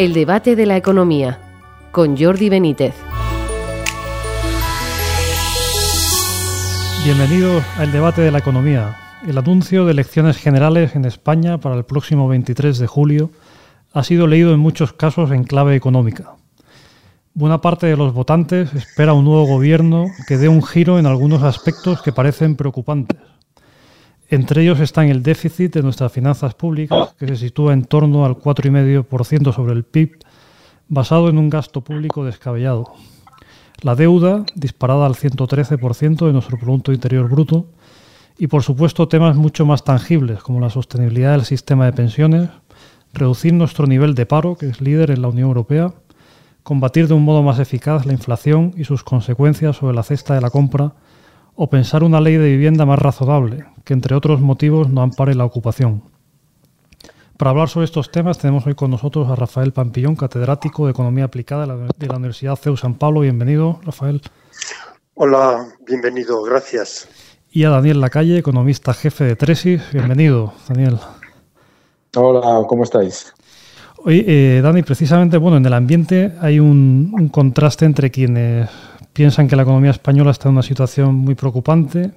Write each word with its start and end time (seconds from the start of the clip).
El 0.00 0.14
debate 0.14 0.56
de 0.56 0.64
la 0.64 0.78
economía 0.78 1.38
con 1.92 2.16
Jordi 2.16 2.48
Benítez. 2.48 2.94
Bienvenidos 7.04 7.62
al 7.76 7.92
debate 7.92 8.22
de 8.22 8.30
la 8.30 8.38
economía. 8.38 8.96
El 9.28 9.36
anuncio 9.36 9.84
de 9.84 9.92
elecciones 9.92 10.38
generales 10.38 10.96
en 10.96 11.04
España 11.04 11.58
para 11.58 11.74
el 11.74 11.84
próximo 11.84 12.28
23 12.28 12.78
de 12.78 12.86
julio 12.86 13.30
ha 13.92 14.02
sido 14.02 14.26
leído 14.26 14.54
en 14.54 14.60
muchos 14.60 14.94
casos 14.94 15.32
en 15.32 15.44
clave 15.44 15.76
económica. 15.76 16.32
Buena 17.34 17.60
parte 17.60 17.86
de 17.86 17.98
los 17.98 18.14
votantes 18.14 18.72
espera 18.72 19.12
un 19.12 19.26
nuevo 19.26 19.44
gobierno 19.44 20.06
que 20.26 20.38
dé 20.38 20.48
un 20.48 20.62
giro 20.62 20.98
en 20.98 21.04
algunos 21.04 21.42
aspectos 21.42 22.00
que 22.00 22.12
parecen 22.12 22.56
preocupantes. 22.56 23.20
Entre 24.32 24.62
ellos 24.62 24.78
están 24.78 25.08
el 25.08 25.24
déficit 25.24 25.74
de 25.74 25.82
nuestras 25.82 26.12
finanzas 26.12 26.54
públicas, 26.54 27.16
que 27.18 27.26
se 27.26 27.36
sitúa 27.36 27.72
en 27.72 27.84
torno 27.84 28.24
al 28.24 28.36
4,5% 28.36 29.52
sobre 29.52 29.72
el 29.72 29.82
PIB, 29.82 30.20
basado 30.86 31.28
en 31.28 31.36
un 31.36 31.50
gasto 31.50 31.80
público 31.80 32.24
descabellado. 32.24 32.92
La 33.82 33.96
deuda, 33.96 34.44
disparada 34.54 35.06
al 35.06 35.16
113% 35.16 36.26
de 36.26 36.32
nuestro 36.32 36.58
Producto 36.58 36.92
Interior 36.92 37.28
Bruto, 37.28 37.66
y 38.38 38.46
por 38.46 38.62
supuesto 38.62 39.08
temas 39.08 39.34
mucho 39.34 39.66
más 39.66 39.82
tangibles, 39.82 40.44
como 40.44 40.60
la 40.60 40.70
sostenibilidad 40.70 41.32
del 41.32 41.44
sistema 41.44 41.86
de 41.86 41.92
pensiones, 41.92 42.50
reducir 43.12 43.52
nuestro 43.52 43.88
nivel 43.88 44.14
de 44.14 44.26
paro, 44.26 44.54
que 44.54 44.68
es 44.68 44.80
líder 44.80 45.10
en 45.10 45.22
la 45.22 45.28
Unión 45.28 45.48
Europea, 45.48 45.92
combatir 46.62 47.08
de 47.08 47.14
un 47.14 47.24
modo 47.24 47.42
más 47.42 47.58
eficaz 47.58 48.06
la 48.06 48.12
inflación 48.12 48.74
y 48.76 48.84
sus 48.84 49.02
consecuencias 49.02 49.78
sobre 49.78 49.96
la 49.96 50.04
cesta 50.04 50.36
de 50.36 50.40
la 50.40 50.50
compra, 50.50 50.92
o 51.62 51.68
pensar 51.68 52.02
una 52.04 52.22
ley 52.22 52.38
de 52.38 52.48
vivienda 52.48 52.86
más 52.86 52.98
razonable, 52.98 53.66
que 53.84 53.92
entre 53.92 54.16
otros 54.16 54.40
motivos 54.40 54.88
no 54.88 55.02
ampare 55.02 55.34
la 55.34 55.44
ocupación. 55.44 56.02
Para 57.36 57.50
hablar 57.50 57.68
sobre 57.68 57.84
estos 57.84 58.10
temas 58.10 58.38
tenemos 58.38 58.66
hoy 58.66 58.74
con 58.74 58.90
nosotros 58.90 59.28
a 59.28 59.36
Rafael 59.36 59.70
Pampillón, 59.74 60.16
catedrático 60.16 60.86
de 60.86 60.92
Economía 60.92 61.24
Aplicada 61.24 61.66
de 61.98 62.06
la 62.06 62.16
Universidad 62.16 62.56
CEU 62.56 62.78
San 62.78 62.94
Pablo. 62.94 63.20
Bienvenido, 63.20 63.78
Rafael. 63.82 64.22
Hola, 65.12 65.66
bienvenido, 65.86 66.42
gracias. 66.44 67.06
Y 67.50 67.64
a 67.64 67.68
Daniel 67.68 68.00
Lacalle, 68.00 68.38
economista 68.38 68.94
jefe 68.94 69.24
de 69.24 69.36
Tresis. 69.36 69.82
Bienvenido, 69.92 70.54
Daniel. 70.66 70.98
Hola, 72.16 72.66
¿cómo 72.68 72.84
estáis? 72.84 73.34
Oye, 74.02 74.24
eh, 74.26 74.62
Dani, 74.62 74.82
precisamente, 74.82 75.36
bueno, 75.36 75.58
en 75.58 75.66
el 75.66 75.74
ambiente 75.74 76.32
hay 76.40 76.58
un, 76.58 77.28
contraste 77.30 77.84
entre 77.84 78.10
quienes 78.10 78.70
piensan 79.12 79.48
que 79.48 79.56
la 79.56 79.62
economía 79.62 79.90
española 79.90 80.30
está 80.30 80.48
en 80.48 80.54
una 80.54 80.62
situación 80.62 81.14
muy 81.14 81.34
preocupante 81.34 82.12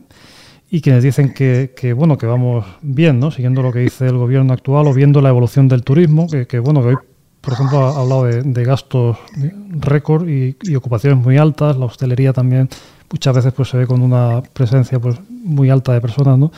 y 0.69 0.81
quienes 0.81 1.03
dicen 1.03 1.33
que, 1.33 1.93
bueno, 1.95 2.17
que 2.17 2.25
vamos 2.25 2.65
bien, 2.81 3.19
¿no? 3.19 3.31
Siguiendo 3.31 3.61
lo 3.61 3.71
que 3.71 3.79
dice 3.79 4.07
el 4.07 4.17
gobierno 4.17 4.53
actual 4.53 4.87
o 4.87 4.93
viendo 4.93 5.21
la 5.21 5.29
evolución 5.29 5.67
del 5.67 5.83
turismo, 5.83 6.27
que, 6.27 6.59
bueno, 6.59 6.81
que 6.81 6.87
hoy, 6.89 6.95
por 7.41 7.53
ejemplo, 7.53 7.85
ha 7.85 8.01
hablado 8.01 8.23
de, 8.25 8.63
gastos 8.63 9.17
récord 9.69 10.27
y, 10.27 10.57
y, 10.63 10.75
ocupaciones 10.75 11.23
muy 11.23 11.37
altas, 11.37 11.77
la 11.77 11.85
hostelería 11.85 12.33
también 12.33 12.69
muchas 13.11 13.35
veces 13.35 13.53
pues 13.53 13.69
se 13.69 13.77
ve 13.77 13.85
con 13.85 14.01
una 14.01 14.41
presencia 14.53 14.99
pues 14.99 15.17
muy 15.29 15.69
alta 15.69 15.93
de 15.93 16.01
personas, 16.01 16.37
¿no? 16.39 16.51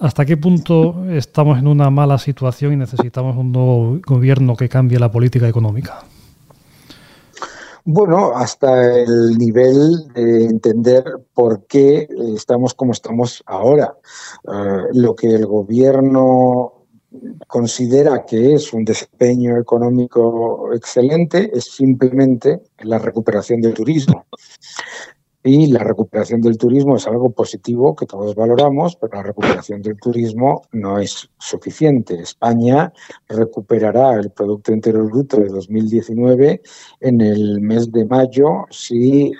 ¿Hasta 0.00 0.24
qué 0.26 0.36
punto 0.36 1.04
estamos 1.10 1.56
en 1.58 1.68
una 1.68 1.88
mala 1.88 2.18
situación 2.18 2.72
y 2.72 2.76
necesitamos 2.76 3.36
un 3.36 3.52
nuevo 3.52 4.00
gobierno 4.04 4.56
que 4.56 4.68
cambie 4.68 4.98
la 4.98 5.10
política 5.10 5.48
económica? 5.48 6.02
Bueno, 7.86 8.32
hasta 8.34 8.98
el 8.98 9.36
nivel 9.36 10.08
de 10.14 10.46
entender 10.46 11.04
por 11.34 11.66
qué 11.66 12.08
estamos 12.34 12.72
como 12.72 12.92
estamos 12.92 13.42
ahora. 13.44 13.94
Eh, 14.44 14.82
lo 14.94 15.14
que 15.14 15.26
el 15.26 15.44
gobierno 15.44 16.86
considera 17.46 18.24
que 18.24 18.54
es 18.54 18.72
un 18.72 18.86
desempeño 18.86 19.58
económico 19.58 20.72
excelente 20.72 21.50
es 21.52 21.64
simplemente 21.64 22.62
la 22.78 22.98
recuperación 22.98 23.60
del 23.60 23.74
turismo. 23.74 24.24
Y 25.46 25.66
la 25.66 25.84
recuperación 25.84 26.40
del 26.40 26.56
turismo 26.56 26.96
es 26.96 27.06
algo 27.06 27.28
positivo 27.28 27.94
que 27.94 28.06
todos 28.06 28.34
valoramos, 28.34 28.96
pero 28.96 29.16
la 29.16 29.24
recuperación 29.24 29.82
del 29.82 29.98
turismo 29.98 30.62
no 30.72 30.98
es 30.98 31.28
suficiente. 31.38 32.18
España 32.18 32.90
recuperará 33.28 34.14
el 34.14 34.30
Producto 34.30 34.72
Interior 34.72 35.10
Bruto 35.10 35.36
de 35.36 35.50
2019 35.50 36.62
en 37.00 37.20
el 37.20 37.60
mes 37.60 37.92
de 37.92 38.06
mayo 38.06 38.64
si 38.70 39.26
eh, 39.26 39.32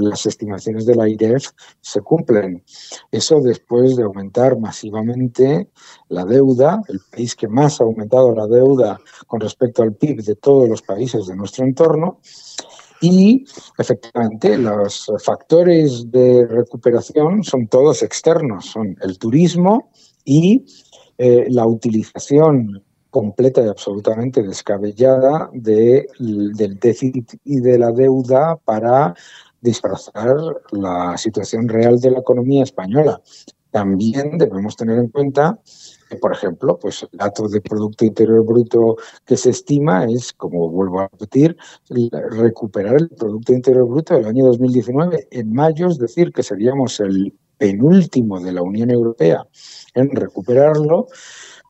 las 0.00 0.26
estimaciones 0.26 0.84
de 0.84 0.96
la 0.96 1.08
IREF 1.08 1.50
se 1.80 2.00
cumplen. 2.00 2.64
Eso 3.12 3.40
después 3.40 3.94
de 3.94 4.02
aumentar 4.02 4.58
masivamente 4.58 5.70
la 6.08 6.24
deuda, 6.24 6.82
el 6.88 6.98
país 7.12 7.36
que 7.36 7.46
más 7.46 7.80
ha 7.80 7.84
aumentado 7.84 8.34
la 8.34 8.48
deuda 8.48 8.98
con 9.28 9.40
respecto 9.40 9.84
al 9.84 9.94
PIB 9.94 10.24
de 10.24 10.34
todos 10.34 10.68
los 10.68 10.82
países 10.82 11.28
de 11.28 11.36
nuestro 11.36 11.64
entorno 11.64 12.18
y 13.00 13.44
efectivamente 13.78 14.56
los 14.58 15.10
factores 15.22 16.10
de 16.10 16.46
recuperación 16.46 17.44
son 17.44 17.68
todos 17.68 18.02
externos, 18.02 18.66
son 18.66 18.96
el 19.02 19.18
turismo 19.18 19.90
y 20.24 20.64
eh, 21.18 21.46
la 21.48 21.66
utilización 21.66 22.82
completa 23.10 23.62
y 23.62 23.68
absolutamente 23.68 24.42
descabellada 24.42 25.48
de, 25.52 26.06
del 26.18 26.78
déficit 26.78 27.32
y 27.44 27.60
de 27.60 27.78
la 27.78 27.90
deuda 27.90 28.56
para 28.56 29.14
disfrazar 29.60 30.36
la 30.72 31.16
situación 31.16 31.68
real 31.68 31.98
de 31.98 32.10
la 32.10 32.18
economía 32.18 32.62
española. 32.62 33.22
También 33.70 34.36
debemos 34.36 34.76
tener 34.76 34.98
en 34.98 35.08
cuenta 35.08 35.58
por 36.20 36.32
ejemplo, 36.32 36.78
pues 36.78 37.02
el 37.02 37.18
dato 37.18 37.48
de 37.48 37.60
Producto 37.60 38.04
Interior 38.04 38.44
Bruto 38.44 38.96
que 39.24 39.36
se 39.36 39.50
estima 39.50 40.04
es, 40.04 40.32
como 40.32 40.70
vuelvo 40.70 41.00
a 41.00 41.08
repetir, 41.08 41.56
recuperar 42.30 42.96
el 42.96 43.08
Producto 43.08 43.52
Interior 43.52 43.88
Bruto 43.88 44.14
del 44.14 44.26
año 44.26 44.46
2019 44.46 45.28
en 45.30 45.52
mayo, 45.52 45.88
es 45.88 45.98
decir, 45.98 46.32
que 46.32 46.42
seríamos 46.42 47.00
el 47.00 47.34
penúltimo 47.58 48.40
de 48.40 48.52
la 48.52 48.62
Unión 48.62 48.90
Europea 48.90 49.46
en 49.94 50.10
recuperarlo, 50.10 51.06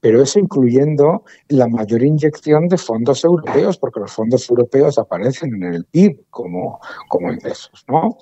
pero 0.00 0.22
eso 0.22 0.38
incluyendo 0.38 1.24
la 1.48 1.68
mayor 1.68 2.02
inyección 2.02 2.68
de 2.68 2.76
fondos 2.76 3.24
europeos, 3.24 3.78
porque 3.78 4.00
los 4.00 4.12
fondos 4.12 4.48
europeos 4.50 4.98
aparecen 4.98 5.54
en 5.54 5.74
el 5.74 5.84
PIB 5.84 6.26
como, 6.30 6.80
como 7.08 7.32
ingresos. 7.32 7.84
¿no? 7.88 8.18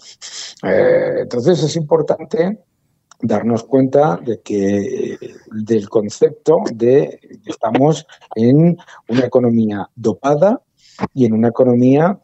Eh, 0.62 1.22
entonces 1.22 1.62
es 1.62 1.76
importante 1.76 2.58
darnos 3.26 3.64
cuenta 3.64 4.16
de 4.16 4.40
que 4.40 5.18
del 5.50 5.88
concepto 5.88 6.58
de 6.72 7.18
que 7.42 7.50
estamos 7.50 8.06
en 8.34 8.76
una 9.08 9.24
economía 9.24 9.88
dopada 9.96 10.60
y 11.14 11.26
en 11.26 11.32
una 11.32 11.48
economía 11.48 12.18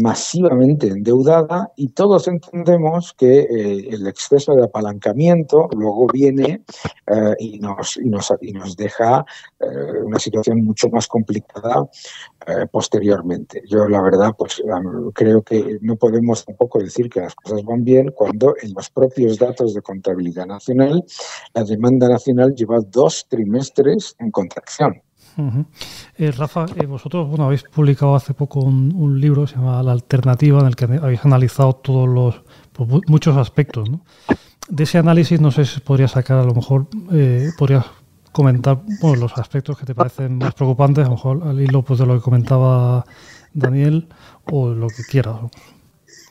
masivamente 0.00 0.88
endeudada 0.88 1.72
y 1.76 1.88
todos 1.88 2.28
entendemos 2.28 3.12
que 3.12 3.40
eh, 3.40 3.88
el 3.90 4.06
exceso 4.06 4.54
de 4.54 4.64
apalancamiento 4.64 5.68
luego 5.76 6.06
viene 6.12 6.62
eh, 7.06 7.34
y, 7.38 7.58
nos, 7.58 7.96
y, 7.96 8.08
nos, 8.08 8.32
y, 8.40 8.52
nos, 8.52 8.76
deja 8.76 9.24
eh, 9.60 9.66
una 10.04 10.18
situación 10.18 10.64
mucho 10.64 10.88
más 10.88 11.06
complicada 11.06 11.88
posteriormente. 12.72 13.62
Yo 13.68 13.86
la 13.88 14.02
verdad 14.02 14.34
pues 14.36 14.60
creo 15.14 15.42
que 15.42 15.78
no 15.80 15.94
podemos 15.94 16.44
tampoco 16.44 16.80
decir 16.80 17.08
que 17.08 17.20
las 17.20 17.36
cosas 17.36 17.62
van 17.64 17.84
bien 17.84 18.10
cuando 18.10 18.56
en 18.60 18.74
los 18.74 18.90
propios 18.90 19.38
datos 19.38 19.74
de 19.74 19.82
contabilidad 19.82 20.46
nacional 20.46 21.04
la 21.54 21.62
demanda 21.62 22.08
nacional 22.08 22.54
lleva 22.56 22.80
dos 22.80 23.26
trimestres 23.28 24.16
en 24.18 24.32
contracción. 24.32 25.02
Eh, 26.16 26.30
Rafa, 26.30 26.66
eh, 26.76 26.86
vosotros 26.86 27.28
bueno, 27.28 27.44
habéis 27.44 27.62
publicado 27.62 28.14
hace 28.14 28.34
poco 28.34 28.60
un, 28.60 29.20
libro, 29.20 29.46
se 29.46 29.56
llama 29.56 29.82
La 29.82 29.92
Alternativa, 29.92 30.60
en 30.60 30.66
el 30.66 30.76
que 30.76 30.84
habéis 30.84 31.24
analizado 31.24 31.74
todos 31.74 32.08
los 32.08 32.42
pues, 32.72 33.02
muchos 33.06 33.36
aspectos. 33.36 33.88
De 34.68 34.84
ese 34.84 34.98
análisis, 34.98 35.40
no 35.40 35.50
sé 35.50 35.64
si 35.64 35.80
podrías 35.80 36.12
sacar, 36.12 36.38
a 36.38 36.44
lo 36.44 36.54
mejor, 36.54 36.86
eh, 37.12 37.50
podrías 37.58 37.86
comentar 38.32 38.80
los 39.02 39.36
aspectos 39.36 39.76
que 39.76 39.84
te 39.84 39.94
parecen 39.94 40.38
más 40.38 40.54
preocupantes, 40.54 41.04
a 41.04 41.08
lo 41.08 41.16
mejor 41.16 41.42
al 41.46 41.60
hilo 41.60 41.82
pues, 41.82 41.98
de 41.98 42.06
lo 42.06 42.14
que 42.14 42.20
comentaba 42.20 43.04
Daniel, 43.52 44.08
o 44.50 44.70
lo 44.70 44.88
que 44.88 45.02
quieras. 45.04 45.36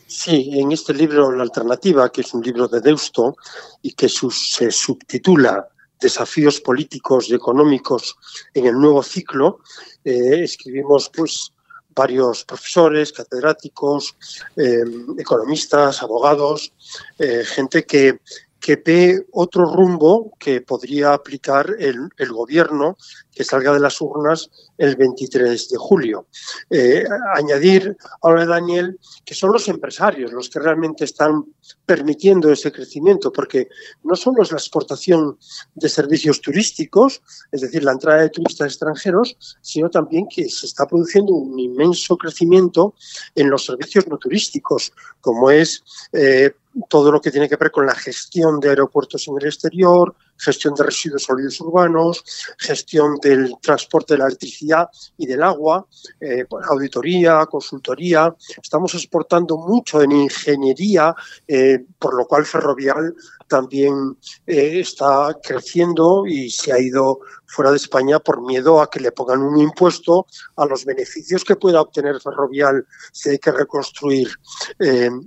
Sí, 0.08 0.60
en 0.60 0.72
este 0.72 0.94
libro, 0.94 1.32
La 1.32 1.44
Alternativa, 1.44 2.12
que 2.12 2.22
es 2.22 2.34
un 2.34 2.42
libro 2.42 2.68
de 2.68 2.82
Deusto 2.82 3.36
y 3.82 3.94
que 3.94 4.10
se 4.10 4.70
subtitula 4.70 5.68
desafíos 6.02 6.60
políticos 6.60 7.30
y 7.30 7.36
económicos 7.36 8.18
en 8.54 8.66
el 8.66 8.74
nuevo 8.74 9.04
ciclo, 9.04 9.60
eh, 10.04 10.44
escribimos 10.44 11.10
pues 11.10 11.54
varios 11.94 12.44
profesores, 12.46 13.12
catedráticos, 13.12 14.16
eh, 14.56 14.84
economistas, 15.18 16.02
abogados, 16.02 16.74
eh, 17.20 17.44
gente 17.46 17.86
que, 17.86 18.20
que 18.62 18.76
ve 18.76 19.26
otro 19.32 19.66
rumbo 19.66 20.34
que 20.38 20.62
podría 20.62 21.14
aplicar 21.14 21.76
el, 21.80 22.10
el, 22.18 22.32
gobierno 22.32 22.96
que 23.34 23.44
salga 23.44 23.74
de 23.74 23.80
las 23.80 24.00
urnas 24.00 24.52
el 24.78 24.96
23 24.96 25.70
de 25.70 25.78
julio. 25.78 26.28
Eh, 26.70 27.04
añadir 27.34 27.98
ahora, 28.22 28.46
Daniel, 28.46 29.00
que 29.26 29.34
son 29.34 29.52
los 29.52 29.68
empresarios 29.68 30.32
los 30.32 30.50
que 30.50 30.60
realmente 30.60 31.06
están 31.06 31.44
permitiendo 31.86 32.52
ese 32.52 32.72
crecimiento, 32.72 33.34
porque 33.34 33.68
no 34.04 34.16
solo 34.16 34.44
es 34.44 34.52
la 34.52 34.60
exportación 34.60 35.40
de 35.74 35.90
servicios 35.90 36.40
turísticos, 36.40 37.22
es 37.52 37.62
decir, 37.62 37.84
la 37.84 37.94
entrada 37.94 38.22
de 38.22 38.30
turistas 38.30 38.68
extranjeros, 38.68 39.36
sino 39.62 39.90
también 39.90 40.28
que 40.28 40.48
se 40.50 40.68
está 40.68 40.86
produciendo 40.86 41.34
un 41.34 41.58
inmenso 41.58 42.16
crecimiento 42.16 42.94
en 43.34 43.50
los 43.50 43.66
servicios 43.66 44.08
no 44.08 44.18
turísticos, 44.18 44.94
como 45.20 45.50
es 45.50 45.84
eh, 46.14 46.54
todo 46.88 47.12
lo 47.12 47.22
que 47.22 47.32
tiene 47.32 47.50
que 47.50 47.56
ver 47.56 47.72
con 47.72 47.86
la 47.86 47.96
gestión 47.96 48.60
de 48.60 48.70
aeropuertos 48.70 49.28
en 49.28 49.38
el 49.40 49.46
exterior, 49.46 50.16
gestión 50.42 50.74
de 50.74 50.84
residuos 50.84 51.24
sólidos 51.24 51.62
urbanos, 51.62 52.24
gestión 52.58 53.16
del 53.22 53.54
transporte 53.62 54.16
de 54.16 54.20
la 54.20 54.26
electricidad 54.26 54.90
y 55.18 55.28
del 55.28 55.44
agua, 55.44 55.86
eh, 56.20 56.46
auditoría, 56.70 57.46
consultoría. 57.46 58.36
Estamos 58.62 58.94
exportando 58.96 59.58
mucho 59.58 60.02
en 60.02 60.12
ingeniería, 60.12 61.16
eh, 61.48 61.86
por 62.00 62.16
lo 62.16 62.26
cual 62.26 62.46
Ferrovial 62.46 63.16
también 63.48 64.18
eh, 64.48 64.80
está 64.80 65.38
creciendo 65.44 66.26
y 66.26 66.50
se 66.50 66.74
ha 66.74 66.80
ido 66.80 67.20
fuera 67.46 67.72
de 67.72 67.78
España 67.78 68.18
por 68.20 68.42
miedo 68.42 68.82
a 68.82 68.90
que 68.90 69.02
le 69.02 69.12
pongan 69.12 69.42
un 69.44 69.60
impuesto 69.60 70.26
a 70.56 70.66
los 70.66 70.86
beneficios 70.86 71.44
que 71.44 71.58
pueda 71.58 71.82
obtener 71.82 72.20
Ferrovial 72.22 72.86
si 73.12 73.30
hay 73.30 73.40
que 73.40 73.52
reconstruir 73.52 74.30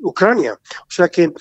Ucrania. 0.02 0.54
O 0.54 0.90
sea 0.90 1.08
que 1.08 1.32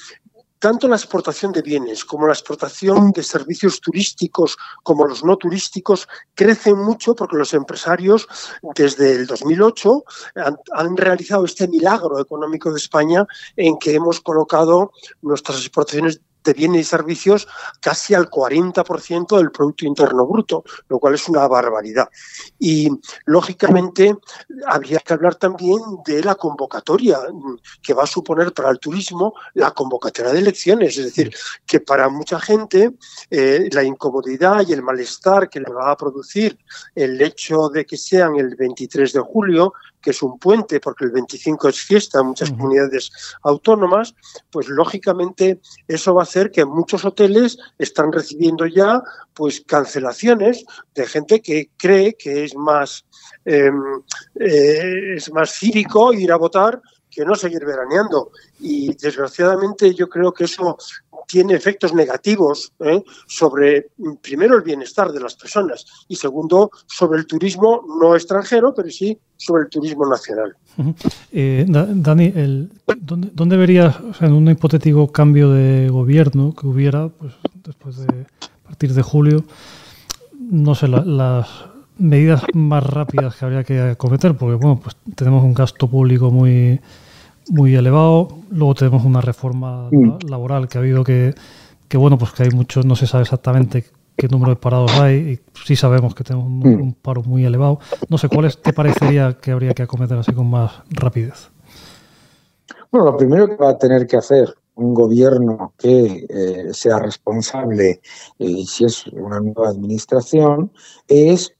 tanto 0.64 0.88
la 0.88 0.96
exportación 0.96 1.52
de 1.52 1.62
bienes 1.62 2.06
como 2.06 2.26
la 2.26 2.32
exportación 2.32 3.12
de 3.12 3.22
servicios 3.22 3.82
turísticos 3.82 4.56
como 4.82 5.06
los 5.06 5.22
no 5.22 5.36
turísticos 5.36 6.08
crecen 6.34 6.78
mucho 6.78 7.16
porque 7.16 7.36
los 7.36 7.54
empresarios 7.54 8.26
desde 8.74 9.12
el 9.12 9.28
2008 9.28 10.06
han, 10.36 10.56
han, 10.72 10.96
realizado 10.96 11.44
este 11.44 11.68
milagro 11.68 12.18
económico 12.18 12.72
de 12.72 12.78
España 12.78 13.28
en 13.58 13.78
que 13.78 13.94
hemos 13.94 14.22
colocado 14.22 14.94
nuestras 15.22 15.58
exportaciones 15.58 16.22
de 16.44 16.54
bienes 16.54 16.82
y 16.82 16.84
servicios 16.84 17.48
casi 17.80 18.14
al 18.14 18.30
40% 18.30 19.38
del 19.38 19.52
Producto 19.52 19.86
Interno 19.86 20.26
Bruto, 20.26 20.64
lo 20.90 21.00
cual 21.00 21.16
es 21.16 21.28
una 21.30 21.48
barbaridad. 21.48 22.10
Y, 22.60 22.90
lógicamente, 23.26 24.16
habría 24.68 25.00
que 25.00 25.14
hablar 25.14 25.36
también 25.36 25.80
de 26.06 26.24
la 26.24 26.36
convocatoria 26.36 27.20
que 27.82 27.94
va 27.94 28.04
a 28.04 28.08
suponer 28.08 28.54
para 28.54 28.70
el 28.70 28.80
turismo 28.80 29.34
la 29.54 29.72
convocatoria 29.72 30.34
de 30.34 30.40
elecciones. 30.40 30.98
Es 30.98 31.06
decir, 31.06 31.34
que 31.66 31.80
para 31.80 32.10
mucha 32.10 32.40
gente 32.40 32.94
eh, 33.30 33.70
la 33.72 33.84
incomodidad 33.84 34.64
y 34.68 34.74
el 34.74 34.82
malestar 34.82 35.50
que 35.50 35.60
le 35.60 35.72
va 35.72 35.92
a 35.92 35.98
producir 35.98 36.58
el 36.96 37.22
hecho 37.22 37.70
de 37.70 37.86
que 37.86 37.98
sean 37.98 38.36
el 38.36 38.56
23 38.56 39.14
de 39.14 39.20
julio 39.20 39.74
que 40.04 40.12
es 40.12 40.22
un 40.22 40.38
puente, 40.38 40.80
porque 40.80 41.06
el 41.06 41.12
25 41.12 41.70
es 41.70 41.80
fiesta 41.80 42.20
en 42.20 42.28
muchas 42.28 42.52
comunidades 42.52 43.12
autónomas, 43.42 44.14
pues 44.52 44.68
lógicamente 44.68 45.62
eso 45.88 46.14
va 46.14 46.22
a 46.22 46.24
hacer 46.24 46.52
que 46.52 46.66
muchos 46.66 47.06
hoteles 47.06 47.58
están 47.80 48.12
recibiendo 48.12 48.66
ya 48.66 49.02
pues 49.34 49.62
cancelaciones 49.62 50.66
de 50.94 51.08
gente 51.08 51.42
que 51.42 51.70
cree 51.78 52.16
que 52.16 52.44
es 52.44 52.56
más 52.56 53.06
em, 53.46 54.04
eh, 54.40 55.16
es 55.16 55.32
más 55.32 55.52
cívico 55.52 56.14
ir 56.14 56.32
a 56.32 56.38
votar 56.38 56.82
que 57.14 57.26
no 57.26 57.36
seguir 57.36 57.66
veraneando. 57.66 58.32
Y 58.60 58.94
desgraciadamente 58.96 59.94
yo 59.94 60.10
creo 60.10 60.34
que 60.34 60.46
eso 60.46 60.78
tiene 61.28 61.54
efectos 61.54 61.94
negativos 61.94 62.72
¿eh? 62.80 63.04
sobre, 63.28 63.88
primero, 64.22 64.56
el 64.56 64.62
bienestar 64.62 65.12
de 65.12 65.20
las 65.20 65.36
personas 65.36 65.86
y, 66.08 66.16
segundo, 66.16 66.72
sobre 66.86 67.20
el 67.20 67.26
turismo 67.26 67.84
no 68.00 68.16
extranjero, 68.16 68.74
pero 68.74 68.90
sí 68.90 69.18
sobre 69.36 69.64
el 69.64 69.70
turismo 69.70 70.06
nacional. 70.08 70.56
Eh, 71.32 71.66
Dani, 71.68 72.32
el, 72.36 72.72
¿dónde, 72.98 73.30
¿dónde, 73.34 73.58
verías, 73.58 73.96
en 74.22 74.34
un 74.34 74.50
hipotético 74.50 75.12
cambio 75.12 75.50
de 75.50 75.90
gobierno 75.90 76.54
que 76.54 76.68
hubiera 76.68 77.10
pues, 77.10 77.34
después 77.64 77.98
de 77.98 78.26
a 78.64 78.68
partir 78.68 78.94
de 78.94 79.02
julio, 79.02 79.44
no 80.40 80.76
sé, 80.76 80.88
las 80.88 81.48
medidas 81.98 82.44
más 82.54 82.84
rápidas 82.84 83.36
que 83.36 83.46
habría 83.46 83.64
que 83.64 83.82
acometer? 83.82 84.36
Porque, 84.38 84.56
bueno, 84.56 84.80
pues 84.82 84.96
tenemos 85.16 85.44
un 85.44 85.54
gasto 85.54 85.88
público 85.88 86.32
muy 86.32 86.80
muy 87.50 87.76
elevado. 87.76 88.28
Luego 88.52 88.76
tenemos 88.76 89.06
una 89.06 89.22
reforma 89.22 89.90
mm. 89.92 90.30
laboral 90.30 90.68
que 90.68 90.78
ha 90.78 90.82
habido 90.82 91.04
que, 91.04 91.34
que, 91.88 91.98
bueno, 91.98 92.18
pues 92.18 92.32
que 92.32 92.44
hay 92.44 92.50
muchos, 92.50 92.86
no 92.86 92.96
se 92.96 93.08
sabe 93.08 93.24
exactamente 93.24 93.86
qué 94.16 94.28
número 94.28 94.52
de 94.52 94.56
parados 94.58 94.92
hay 95.00 95.16
y 95.16 95.40
sí 95.66 95.76
sabemos 95.76 96.14
que 96.14 96.24
tenemos 96.24 96.48
un, 96.48 96.60
mm. 96.60 96.94
paro 97.02 97.24
muy 97.24 97.46
elevado. 97.46 97.80
No 98.10 98.18
sé, 98.18 98.30
¿cuáles 98.30 98.62
te 98.62 98.74
parecería 98.74 99.38
que 99.42 99.52
habría 99.52 99.74
que 99.74 99.84
acometer 99.84 100.18
así 100.18 100.32
con 100.34 100.50
más 100.50 100.72
rapidez? 100.90 101.50
Bueno, 102.92 103.12
lo 103.12 103.18
primero 103.18 103.48
que 103.48 103.56
va 103.56 103.72
a 103.72 103.78
tener 103.78 104.06
que 104.06 104.18
hacer 104.18 104.54
un 104.76 104.94
gobierno 104.94 105.74
que 105.78 106.26
eh, 106.30 106.74
sea 106.74 107.00
responsable, 107.00 108.02
y 108.40 108.62
eh, 108.62 108.66
si 108.66 108.86
es 108.86 109.08
una 109.08 109.40
nueva 109.40 109.70
administración, 109.70 110.72
es 111.08 111.54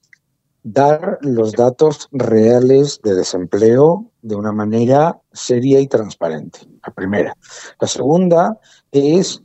dar 0.64 1.18
los 1.20 1.52
datos 1.52 2.08
reales 2.10 3.00
de 3.04 3.14
desempleo 3.14 4.10
de 4.22 4.34
una 4.34 4.50
manera 4.50 5.20
seria 5.32 5.78
y 5.78 5.86
transparente. 5.86 6.60
La 6.84 6.92
primera. 6.92 7.36
La 7.78 7.86
segunda 7.86 8.58
es 8.90 9.42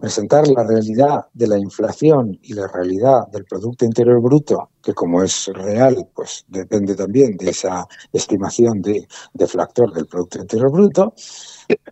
presentar 0.00 0.48
la 0.48 0.64
realidad 0.64 1.26
de 1.32 1.46
la 1.46 1.58
inflación 1.58 2.38
y 2.42 2.54
la 2.54 2.68
realidad 2.68 3.28
del 3.28 3.44
Producto 3.44 3.84
Interior 3.84 4.20
Bruto, 4.20 4.70
que 4.82 4.94
como 4.94 5.22
es 5.22 5.48
real, 5.48 6.08
pues 6.14 6.44
depende 6.48 6.94
también 6.94 7.36
de 7.36 7.50
esa 7.50 7.86
estimación 8.12 8.80
de 8.80 9.06
deflactor 9.34 9.92
del 9.92 10.06
Producto 10.06 10.38
Interior 10.38 10.70
Bruto, 10.70 11.14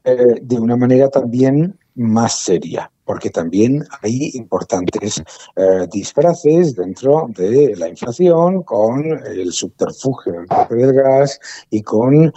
eh, 0.04 0.40
de 0.40 0.58
una 0.58 0.76
manera 0.76 1.08
también 1.08 1.78
más 1.94 2.40
seria 2.40 2.90
porque 3.04 3.30
también 3.30 3.84
hay 4.02 4.30
importantes 4.34 5.22
eh, 5.56 5.86
disfraces 5.92 6.74
dentro 6.74 7.26
de 7.28 7.74
la 7.76 7.88
inflación 7.88 8.62
con 8.62 9.04
el 9.26 9.52
subterfugio 9.52 10.44
del 10.70 10.92
gas 10.92 11.38
y 11.70 11.82
con 11.82 12.26
eh, 12.26 12.32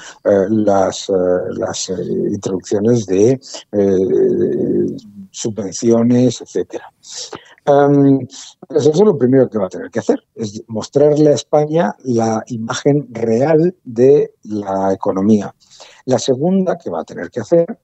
las, 0.49 1.09
eh, 1.09 1.13
las 1.57 1.89
introducciones 1.89 3.05
de 3.05 3.39
subvenciones, 5.31 6.41
etcétera. 6.41 6.91
eso 8.69 8.89
es 8.91 8.99
lo 8.99 9.17
primero 9.17 9.49
que 9.49 9.59
va 9.59 9.67
a 9.67 9.69
tener 9.69 9.91
que 9.91 9.99
hacer, 9.99 10.19
es 10.35 10.63
mostrarle 10.67 11.29
a 11.29 11.35
España 11.35 11.95
la 12.03 12.43
imagen 12.47 13.07
real 13.11 13.75
de 13.83 14.33
la 14.43 14.93
economía. 14.93 15.53
La 16.05 16.17
segunda 16.17 16.77
que 16.77 16.89
va 16.89 17.01
a 17.01 17.05
tener 17.05 17.29
que 17.29 17.41
hacer 17.41 17.77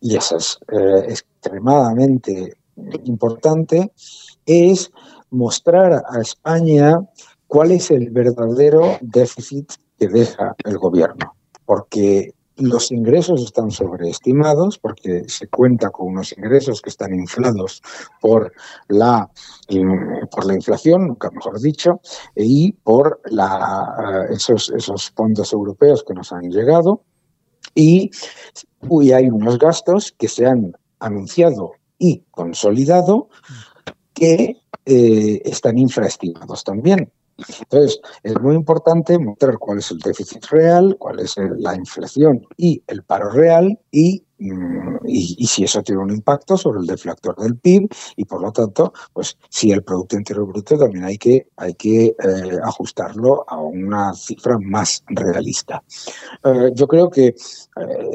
y 0.00 0.16
eso 0.16 0.36
es 0.36 0.58
eh, 0.72 1.06
extremadamente 1.08 2.56
importante, 3.04 3.92
es 4.46 4.90
mostrar 5.30 6.02
a 6.08 6.20
España 6.20 6.98
cuál 7.46 7.72
es 7.72 7.90
el 7.90 8.10
verdadero 8.10 8.98
déficit 9.00 9.72
que 9.98 10.08
deja 10.08 10.54
el 10.64 10.78
gobierno. 10.78 11.34
Porque 11.64 12.34
los 12.58 12.90
ingresos 12.90 13.42
están 13.42 13.70
sobreestimados 13.70 14.78
porque 14.78 15.24
se 15.28 15.46
cuenta 15.48 15.90
con 15.90 16.08
unos 16.08 16.36
ingresos 16.36 16.82
que 16.82 16.90
están 16.90 17.14
inflados 17.14 17.82
por 18.20 18.52
la, 18.88 19.30
por 20.30 20.46
la 20.46 20.54
inflación, 20.54 21.06
nunca 21.06 21.30
mejor 21.30 21.60
dicho, 21.60 22.00
y 22.34 22.72
por 22.72 23.20
la, 23.26 24.26
esos, 24.30 24.70
esos 24.70 25.10
fondos 25.10 25.52
europeos 25.52 26.04
que 26.06 26.14
nos 26.14 26.32
han 26.32 26.50
llegado. 26.50 27.02
Y 27.74 28.10
hay 29.12 29.28
unos 29.28 29.58
gastos 29.58 30.14
que 30.18 30.28
se 30.28 30.46
han 30.46 30.76
anunciado 31.00 31.72
y 31.98 32.24
consolidado 32.30 33.28
que 34.14 34.56
eh, 34.86 35.42
están 35.44 35.78
infraestimados 35.78 36.64
también. 36.64 37.10
Entonces, 37.60 38.00
es 38.24 38.40
muy 38.40 38.56
importante 38.56 39.18
mostrar 39.18 39.58
cuál 39.58 39.78
es 39.78 39.90
el 39.92 39.98
déficit 39.98 40.44
real, 40.46 40.96
cuál 40.98 41.20
es 41.20 41.36
la 41.58 41.76
inflación 41.76 42.44
y 42.56 42.82
el 42.88 43.04
paro 43.04 43.30
real 43.30 43.78
y, 43.92 44.24
mm, 44.38 45.06
y, 45.06 45.46
si 45.46 45.64
eso 45.64 45.82
tiene 45.82 46.02
un 46.02 46.10
impacto 46.10 46.56
sobre 46.56 46.80
el 46.80 46.86
deflactor 46.86 47.36
del 47.36 47.56
PIB 47.56 47.88
y, 48.16 48.24
por 48.24 48.42
lo 48.42 48.52
tanto, 48.52 48.92
pues 49.12 49.36
si 49.48 49.70
el 49.70 49.82
Producto 49.82 50.16
Interior 50.16 50.46
Bruto 50.46 50.78
también 50.78 51.04
hay 51.04 51.18
que, 51.18 51.48
hay 51.56 51.74
que 51.74 52.06
eh, 52.06 52.58
ajustarlo 52.62 53.44
a 53.48 53.60
una 53.60 54.14
cifra 54.14 54.58
más 54.58 55.02
realista. 55.08 55.82
Eh, 56.44 56.70
yo 56.74 56.86
creo 56.86 57.10
que, 57.10 57.26
eh, 57.28 57.34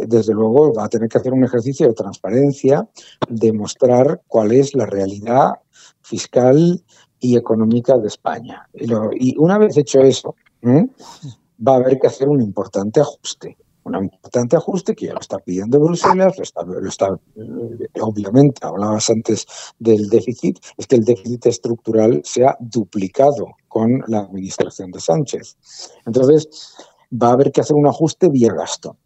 desde 0.08 0.34
luego, 0.34 0.74
va 0.74 0.86
a 0.86 0.90
tener 0.90 1.10
que 1.10 1.18
hacer 1.18 1.34
un 1.34 1.44
ejercicio 1.44 1.88
de 1.88 1.94
transparencia, 1.94 2.88
de 3.28 3.54
mostrar 3.54 4.22
cuál 4.28 4.52
es 4.52 4.76
la 4.76 4.86
realidad 4.86 5.54
fiscal 6.02 6.84
y 7.20 7.38
económica 7.38 7.98
de 7.98 8.08
España. 8.08 8.68
Y, 8.74 9.38
una 9.38 9.58
vez 9.58 9.78
hecho 9.78 10.02
eso, 10.02 10.36
va 10.66 11.74
a 11.74 11.78
haber 11.78 12.00
que 12.00 12.08
hacer 12.08 12.28
un 12.28 12.42
importante 12.42 13.00
ajuste. 13.00 13.58
Un 13.86 13.96
importante 13.96 14.56
ajuste 14.56 14.96
que 14.96 15.08
ya 15.08 15.14
lo 15.14 15.20
está 15.20 15.40
pidiendo 15.40 15.80
Bruselas, 15.80 16.38
lo 16.38 16.88
está, 16.88 17.08
eh, 17.36 18.02
obviamente, 18.02 18.66
hablabas 18.66 19.10
antes 19.10 19.46
del 19.80 20.10
déficit, 20.10 20.60
es 20.78 20.88
que 20.88 20.96
el 20.96 21.04
déficit 21.04 21.46
estructural 21.48 22.22
se 22.24 22.46
ha 22.46 22.56
duplicado 22.60 23.48
con 23.68 24.04
la 24.08 24.20
administración 24.20 24.92
de 24.92 25.00
Sánchez. 25.00 25.58
Entonces, 26.06 26.76
va 27.12 27.30
a 27.30 27.34
haber 27.34 27.52
que 27.52 27.62
hacer 27.62 27.76
un 27.76 27.88
ajuste 27.88 28.30
vía 28.30 28.54
gasto. 28.54 28.98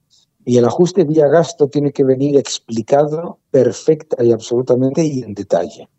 Y 0.45 0.57
el 0.57 0.65
ajuste 0.65 1.03
vía 1.03 1.27
gasto 1.27 1.67
tiene 1.67 1.91
que 1.91 2.05
venir 2.05 2.37
explicado 2.37 3.39
perfecta 3.51 4.23
y 4.23 4.31
absolutamente 4.31 5.03
y 5.03 5.21
en 5.21 5.33
detalle 5.33 5.89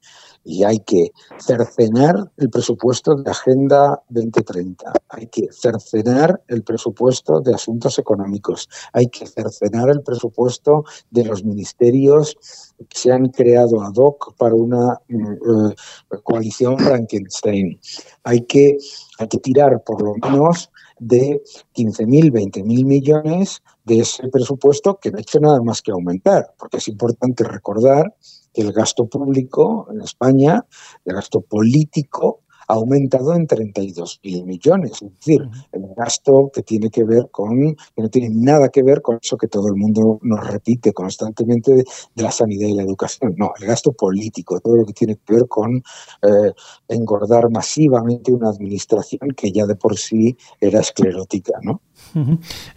y 0.48 0.64
hay 0.64 0.80
que 0.80 1.12
cercenar 1.38 2.32
el 2.38 2.48
presupuesto 2.48 3.14
de 3.16 3.30
Agenda 3.30 4.02
2030, 4.08 4.94
hay 5.10 5.26
que 5.26 5.48
cercenar 5.52 6.42
el 6.48 6.62
presupuesto 6.62 7.40
de 7.40 7.54
asuntos 7.54 7.98
económicos, 7.98 8.66
hay 8.94 9.08
que 9.08 9.26
cercenar 9.26 9.90
el 9.90 10.02
presupuesto 10.02 10.84
de 11.10 11.26
los 11.26 11.44
ministerios 11.44 12.34
que 12.78 12.98
se 12.98 13.12
han 13.12 13.26
creado 13.26 13.82
ad 13.82 13.92
hoc 13.96 14.34
para 14.38 14.54
una 14.54 14.98
eh, 15.10 15.74
coalición 16.22 16.78
Frankenstein. 16.78 17.78
Hay 18.24 18.40
que, 18.46 18.78
hay 19.18 19.28
que 19.28 19.38
tirar 19.38 19.84
por 19.84 20.00
lo 20.00 20.14
menos 20.14 20.70
de 20.98 21.42
15.000, 21.74 22.32
20.000 22.32 22.84
millones 22.86 23.62
de 23.84 24.00
ese 24.00 24.28
presupuesto 24.28 24.98
que 24.98 25.10
no 25.10 25.18
ha 25.18 25.20
hecho 25.20 25.40
nada 25.40 25.60
más 25.60 25.82
que 25.82 25.90
aumentar, 25.90 26.54
porque 26.58 26.78
es 26.78 26.88
importante 26.88 27.44
recordar 27.44 28.14
el 28.62 28.72
gasto 28.72 29.06
público 29.06 29.88
en 29.92 30.00
España, 30.00 30.64
el 31.04 31.14
gasto 31.14 31.40
político, 31.40 32.42
ha 32.68 32.74
aumentado 32.74 33.34
en 33.34 33.46
32 33.46 34.20
mil 34.22 34.44
millones. 34.44 35.02
Es 35.02 35.12
decir, 35.14 35.48
el 35.72 35.82
gasto 35.96 36.50
que 36.52 36.62
tiene 36.62 36.90
que 36.90 37.02
ver 37.02 37.28
con, 37.30 37.74
que 37.74 38.02
no 38.02 38.10
tiene 38.10 38.28
nada 38.30 38.68
que 38.68 38.82
ver 38.82 39.00
con 39.00 39.18
eso 39.20 39.36
que 39.36 39.48
todo 39.48 39.68
el 39.68 39.74
mundo 39.74 40.18
nos 40.22 40.46
repite 40.46 40.92
constantemente 40.92 41.74
de, 41.74 41.84
la 42.16 42.30
sanidad 42.30 42.68
y 42.68 42.74
la 42.74 42.82
educación. 42.82 43.34
No, 43.38 43.52
el 43.58 43.66
gasto 43.66 43.92
político, 43.92 44.60
todo 44.60 44.76
lo 44.76 44.84
que 44.84 44.92
tiene 44.92 45.16
que 45.16 45.34
ver 45.34 45.48
con 45.48 45.76
eh, 45.76 46.52
engordar 46.88 47.50
masivamente 47.50 48.32
una 48.32 48.50
administración 48.50 49.30
que 49.34 49.50
ya 49.50 49.64
de 49.64 49.74
por 49.74 49.96
sí 49.96 50.36
era 50.60 50.80
esclerótica, 50.80 51.54
¿no? 51.62 51.80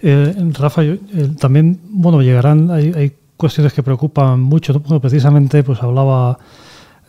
Eh, 0.01 0.33
Rafa, 0.53 0.83
también, 1.37 1.79
bueno, 1.89 2.21
llegarán, 2.21 2.71
hay 2.71 3.13
cuestiones 3.41 3.73
que 3.73 3.81
preocupan 3.81 4.39
mucho. 4.39 4.79
precisamente, 5.01 5.63
pues 5.63 5.81
hablaba 5.81 6.37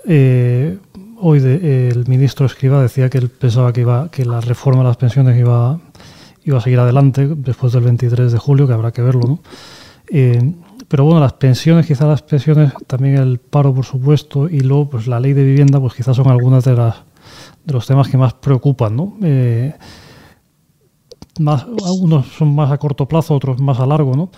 eh, 0.06 0.78
hoy 1.20 1.40
de, 1.40 1.88
el 1.90 2.08
ministro 2.08 2.46
Escriba 2.46 2.80
decía 2.80 3.10
que 3.10 3.18
él 3.18 3.28
pensaba 3.28 3.70
que 3.74 3.82
iba 3.82 4.10
que 4.10 4.24
la 4.24 4.40
reforma 4.40 4.80
de 4.82 4.88
las 4.88 4.96
pensiones 4.96 5.38
iba 5.38 5.78
iba 6.44 6.58
a 6.58 6.60
seguir 6.62 6.80
adelante 6.80 7.28
después 7.36 7.72
del 7.74 7.84
23 7.84 8.32
de 8.32 8.38
julio, 8.38 8.66
que 8.66 8.72
habrá 8.72 8.90
que 8.92 9.02
verlo, 9.02 9.22
¿no? 9.28 9.38
Eh, 10.08 10.54
pero 10.88 11.04
bueno, 11.04 11.20
las 11.20 11.34
pensiones, 11.34 11.86
quizás 11.86 12.08
las 12.08 12.22
pensiones, 12.22 12.72
también 12.86 13.16
el 13.16 13.38
paro, 13.38 13.72
por 13.74 13.84
supuesto, 13.84 14.48
y 14.48 14.60
luego 14.60 14.88
pues 14.90 15.06
la 15.06 15.20
ley 15.20 15.34
de 15.34 15.44
vivienda, 15.44 15.78
pues 15.78 15.94
quizás 15.94 16.16
son 16.16 16.28
algunas 16.28 16.64
de 16.64 16.74
las 16.74 16.96
de 17.64 17.72
los 17.74 17.86
temas 17.86 18.08
que 18.08 18.16
más 18.16 18.32
preocupan, 18.32 18.96
¿no? 18.96 19.16
Eh, 19.22 19.74
algunos 21.84 22.26
son 22.26 22.54
más 22.54 22.72
a 22.72 22.78
corto 22.78 23.06
plazo, 23.06 23.34
otros 23.34 23.60
más 23.60 23.78
a 23.78 23.86
largo, 23.86 24.16
¿no? 24.16 24.30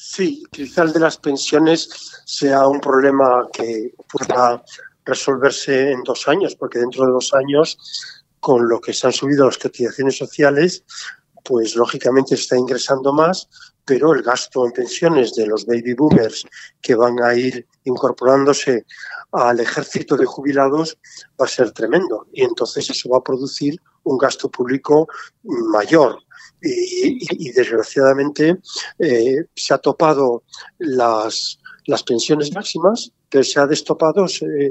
Sí, 0.00 0.44
quizá 0.52 0.84
el 0.84 0.92
de 0.92 1.00
las 1.00 1.16
pensiones 1.16 2.22
sea 2.24 2.68
un 2.68 2.80
problema 2.80 3.48
que 3.52 3.92
pueda 4.08 4.62
resolverse 5.04 5.90
en 5.90 6.04
dos 6.04 6.28
años, 6.28 6.54
porque 6.54 6.78
dentro 6.78 7.04
de 7.04 7.10
dos 7.10 7.34
años, 7.34 7.76
con 8.38 8.68
lo 8.68 8.80
que 8.80 8.92
se 8.92 9.08
han 9.08 9.12
subido 9.12 9.46
las 9.46 9.58
cotizaciones 9.58 10.16
sociales, 10.16 10.84
pues 11.44 11.74
lógicamente 11.74 12.36
se 12.36 12.42
está 12.42 12.56
ingresando 12.56 13.12
más, 13.12 13.48
pero 13.84 14.14
el 14.14 14.22
gasto 14.22 14.64
en 14.64 14.70
pensiones 14.70 15.34
de 15.34 15.48
los 15.48 15.66
baby 15.66 15.94
boomers 15.94 16.46
que 16.80 16.94
van 16.94 17.20
a 17.20 17.34
ir 17.34 17.66
incorporándose 17.82 18.86
al 19.32 19.58
ejército 19.58 20.16
de 20.16 20.26
jubilados 20.26 20.96
va 21.40 21.46
a 21.46 21.48
ser 21.48 21.72
tremendo. 21.72 22.28
Y 22.32 22.44
entonces 22.44 22.88
eso 22.88 23.08
va 23.08 23.18
a 23.18 23.24
producir 23.24 23.82
un 24.04 24.16
gasto 24.16 24.48
público 24.48 25.08
mayor 25.42 26.20
y, 26.62 27.50
desgraciadamente 27.52 28.58
eh, 28.98 29.36
se 29.54 29.74
ha 29.74 29.78
topado 29.78 30.44
las, 30.78 31.58
las 31.86 32.02
pensiones 32.02 32.52
máximas 32.54 33.12
que 33.28 33.44
se 33.44 33.60
ha 33.60 33.66
destopado 33.66 34.26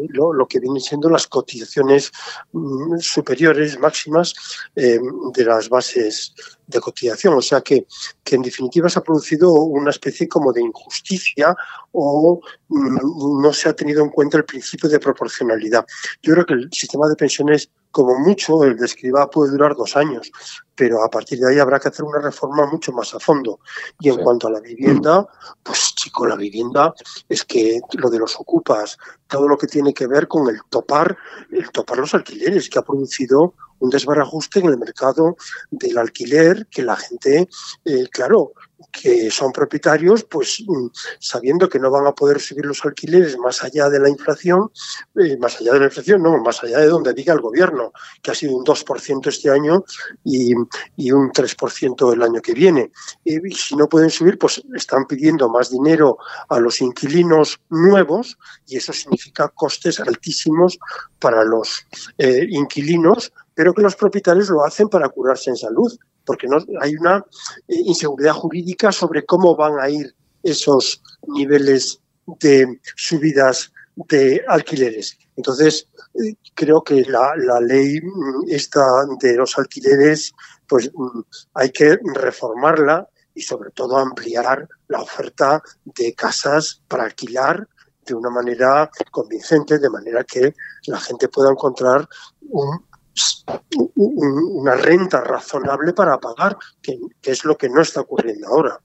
lo, 0.10 0.48
que 0.48 0.60
vienen 0.60 0.82
siendo 0.82 1.10
las 1.10 1.28
cotizaciones 1.28 2.12
mm, 2.52 2.98
superiores 2.98 3.78
máximas 3.80 4.34
eh, 4.76 5.00
de 5.34 5.46
las 5.46 5.70
bases 5.70 6.34
de 6.66 6.80
cotización. 6.80 7.36
O 7.36 7.42
sea 7.42 7.62
que, 7.62 7.86
que, 8.24 8.36
en 8.36 8.42
definitiva 8.42 8.90
se 8.90 9.00
ha 9.00 9.04
producido 9.04 9.54
una 9.54 9.92
especie 9.92 10.28
como 10.28 10.52
de 10.52 10.62
injusticia 10.62 11.56
o 11.92 12.42
mm, 12.68 13.42
no 13.42 13.54
se 13.54 13.70
ha 13.70 13.74
tenido 13.74 14.04
en 14.04 14.10
cuenta 14.10 14.38
el 14.38 14.46
principio 14.46 14.90
de 14.90 15.00
proporcionalidad. 15.00 15.86
Yo 16.22 16.34
creo 16.34 16.46
que 16.46 16.54
el 16.54 16.70
sistema 16.72 17.08
de 17.08 17.16
pensiones 17.16 17.70
como 17.98 18.20
mucho 18.20 18.64
el 18.64 18.78
de 18.78 18.86
escriba 18.86 19.28
puede 19.28 19.54
durar 19.54 19.76
dos 19.76 19.98
años, 19.98 20.32
pero 20.76 21.04
a 21.04 21.10
partir 21.10 21.40
de 21.40 21.50
ahí 21.50 21.58
habrá 21.58 21.80
que 21.80 21.88
hacer 21.88 22.06
una 22.06 22.20
reforma 22.20 22.68
mucho 22.68 22.92
más 22.92 23.12
a 23.16 23.20
fondo. 23.20 23.60
Y 24.00 24.10
en 24.10 24.18
cuanto 24.18 24.46
a 24.46 24.52
la 24.52 24.60
vivienda, 24.60 25.28
pues 25.64 25.96
chico, 25.96 26.28
la 26.28 26.36
vivienda 26.36 26.94
es 27.28 27.44
que 27.44 27.82
lo 27.94 28.12
de 28.12 28.20
los 28.20 28.40
ocupas, 28.40 29.00
todo 29.26 29.48
lo 29.48 29.58
que 29.58 29.66
tiene 29.66 29.96
que 29.96 30.06
ver 30.06 30.28
con 30.28 30.48
el 30.48 30.60
topar, 30.70 31.18
el 31.50 31.72
topar 31.72 31.98
los 31.98 32.14
alquileres, 32.14 32.70
que 32.70 32.78
ha 32.78 32.84
producido 32.84 33.56
un 33.80 33.90
desbarajuste 33.90 34.60
en 34.60 34.68
el 34.68 34.78
mercado 34.78 35.36
del 35.72 35.98
alquiler, 35.98 36.68
que 36.68 36.84
la 36.84 36.98
gente, 36.98 37.50
eh, 37.84 38.08
claro, 38.12 38.54
que 38.92 39.32
son 39.32 39.52
propietarios, 39.52 40.24
pues 40.24 40.64
mm, 40.66 40.88
sabiendo 41.20 41.68
que 41.70 41.80
no 41.80 41.90
van 41.90 42.08
a 42.08 42.14
poder 42.14 42.40
subir 42.40 42.66
los 42.66 42.84
alquileres 42.86 43.38
más 43.38 43.64
allá 43.64 43.90
de 43.90 44.00
la 44.00 44.10
inflación, 44.10 44.72
eh, 45.16 45.38
más 45.38 45.60
allá 45.60 45.74
de 45.74 45.80
la 45.80 45.86
inflación, 45.86 46.22
no, 46.22 46.38
más 46.38 46.64
allá 46.64 46.80
de 46.80 46.88
donde 46.88 47.14
diga 47.14 47.34
el 47.34 47.42
gobierno, 47.42 47.92
que 48.22 48.32
ha 48.32 48.36
sido 48.36 48.56
un 48.56 48.64
2% 48.64 49.28
este 49.28 49.50
año 49.50 49.84
y, 50.24 50.54
y, 50.96 51.12
un 51.12 51.32
3% 51.32 52.14
el 52.14 52.22
año 52.22 52.42
que 52.42 52.54
viene. 52.54 52.92
y 53.24 53.52
si 53.52 53.76
no 53.76 53.88
pueden 53.88 54.10
subir, 54.10 54.38
pues 54.38 54.62
están 54.76 55.06
pidiendo 55.06 55.50
más 55.50 55.70
dinero 55.70 56.18
a 56.50 56.60
los 56.60 56.82
inquilinos 56.82 57.60
nuevos 57.70 58.38
y 58.68 58.78
eso 58.78 58.94
significa 58.94 59.50
costes 59.50 60.00
altísimos 60.00 60.80
para 61.20 61.44
los 61.44 61.86
eh, 62.18 62.46
inquilinos, 62.50 63.32
pero 63.54 63.74
que 63.74 63.82
los 63.82 63.96
propietarios 63.96 64.50
lo 64.50 64.64
hacen 64.64 64.90
para 64.90 65.10
curarse 65.10 65.50
en 65.50 65.58
salud 65.58 65.92
porque 66.28 66.48
no, 66.48 66.58
hay 66.82 66.96
una 66.98 67.26
eh, 67.68 67.76
inseguridad 67.86 68.34
jurídica 68.34 68.92
sobre 68.92 69.26
cómo 69.26 69.56
van 69.56 69.80
a 69.80 69.90
ir 69.90 70.14
esos 70.44 71.02
niveles 71.28 72.00
de 72.42 72.80
subidas 72.96 73.72
de 73.96 74.44
alquileres. 74.48 75.18
Entonces, 75.38 75.88
eh, 76.14 76.36
creo 76.54 76.84
que 76.84 77.04
la, 77.06 77.34
ley 77.62 78.00
mm, 78.02 78.50
esta 78.50 78.84
de 79.20 79.36
los 79.36 79.58
alquileres, 79.58 80.34
pues 80.68 80.92
mm, 80.94 81.22
hay 81.54 81.72
que 81.72 81.98
reformarla 82.14 83.08
y 83.34 83.42
sobre 83.42 83.72
todo 83.72 83.98
ampliar 83.98 84.68
la 84.90 85.02
oferta 85.02 85.62
de 85.86 86.14
casas 86.14 86.82
para 86.88 87.06
alquilar 87.06 87.68
de 88.06 88.14
una 88.14 88.30
manera 88.30 88.90
convincente, 89.12 89.80
de 89.80 89.90
manera 89.90 90.24
que 90.24 90.54
la 90.88 91.00
gente 91.00 91.28
pueda 91.28 91.52
encontrar 91.52 92.08
un 92.50 92.87
una 93.96 94.76
renta 94.76 95.22
razonable 95.22 95.94
para 95.94 96.18
pagar, 96.18 96.58
que, 96.82 96.98
es 97.24 97.46
lo 97.46 97.56
que 97.56 97.70
no 97.70 97.82
está 97.82 98.02
ocurriendo 98.02 98.48
ahora. 98.48 98.80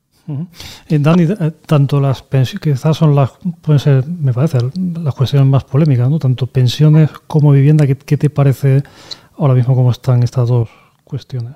Eh, 0.89 0.99
Dani, 1.01 1.25
eh, 1.25 1.53
tanto 1.67 2.01
las 2.01 2.23
pensiones, 2.23 2.62
quizás 2.62 2.97
son 2.97 3.15
las, 3.15 3.33
pueden 3.61 3.81
ser, 3.81 4.07
me 4.07 4.33
parece, 4.33 4.59
las 5.01 5.15
cuestiones 5.15 5.49
más 5.49 5.65
polémicas, 5.65 6.09
¿no? 6.09 6.19
Tanto 6.19 6.47
pensiones 6.47 7.11
como 7.27 7.53
vivienda, 7.53 7.87
¿qué, 7.87 8.17
te 8.17 8.31
parece 8.31 8.83
ahora 9.37 9.55
mismo 9.55 9.75
cómo 9.75 9.91
están 9.91 10.23
estas 10.23 10.49
dos 10.49 10.69
cuestiones? 11.05 11.55